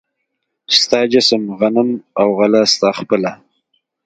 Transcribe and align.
ستا 0.79 0.99
جسم، 1.13 1.41
غنم 1.59 1.89
او 2.21 2.27
غله 2.39 2.61
ستا 2.73 2.89
خپله 2.99 3.31